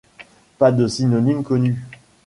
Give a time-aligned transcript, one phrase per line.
[0.57, 1.85] Pas de synonyme connu.